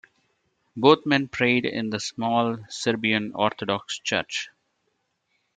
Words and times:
Both 0.75 1.05
men 1.05 1.27
prayed 1.27 1.63
in 1.63 1.91
the 1.91 1.99
small 1.99 2.57
Serbian 2.69 3.33
Orthodox 3.35 3.99
church. 3.99 4.49